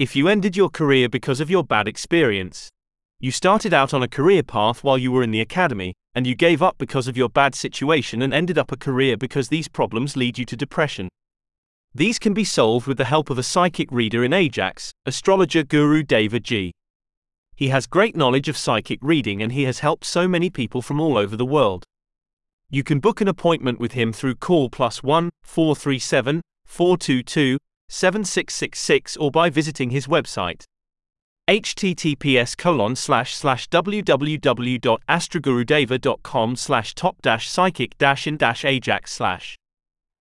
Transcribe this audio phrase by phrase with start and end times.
[0.00, 2.70] If you ended your career because of your bad experience,
[3.18, 6.34] you started out on a career path while you were in the academy, and you
[6.34, 10.16] gave up because of your bad situation and ended up a career because these problems
[10.16, 11.10] lead you to depression.
[11.94, 16.02] These can be solved with the help of a psychic reader in Ajax, astrologer guru
[16.02, 16.72] Deva Ji.
[17.54, 20.98] He has great knowledge of psychic reading and he has helped so many people from
[20.98, 21.84] all over the world.
[22.70, 27.58] You can book an appointment with him through call plus 1 437 422
[27.90, 30.64] 7666 or by visiting his website
[31.48, 39.56] https colon slash slash www.astrogurudeva.com slash top dash psychic dash in dash ajax slash